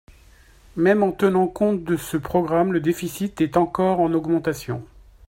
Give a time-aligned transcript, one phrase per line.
[0.77, 4.83] Même en tenant compte de ce programme, le déficit est encore en augmentation.